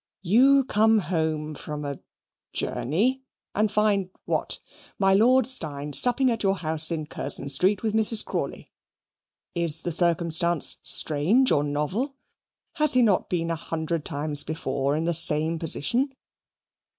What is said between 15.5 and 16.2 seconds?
position?